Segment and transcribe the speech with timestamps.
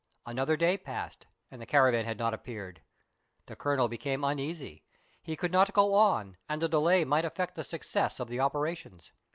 [0.25, 2.81] Another day passed and the caravan had not appeared.
[3.45, 4.83] The Colonel became uneasy;
[5.21, 9.11] he could not go on, and the delay might affect the success of the operations.